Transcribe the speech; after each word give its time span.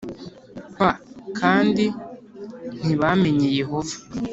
P 0.75 0.79
kandi 1.39 1.85
ntibamenye 2.79 3.47
yehova 3.59 3.95